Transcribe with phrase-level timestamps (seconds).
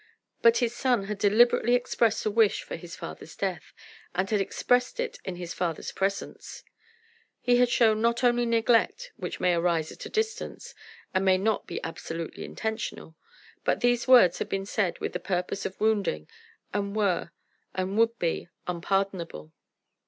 [0.41, 3.71] But his son had deliberately expressed a wish for his father's death,
[4.15, 6.63] and had expressed it in his father's presence.
[7.39, 10.73] He had shown not only neglect, which may arise at a distance,
[11.13, 13.15] and may not be absolutely intentional;
[13.63, 16.27] but these words had been said with the purpose of wounding,
[16.73, 17.29] and were,
[17.75, 19.53] and would be, unpardonable.